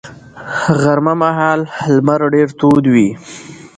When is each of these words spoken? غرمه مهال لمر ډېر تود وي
غرمه 0.81 1.13
مهال 1.21 1.59
لمر 1.95 2.21
ډېر 2.33 2.49
تود 2.59 2.83
وي 2.93 3.09